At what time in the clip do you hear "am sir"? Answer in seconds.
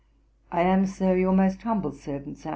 0.63-1.15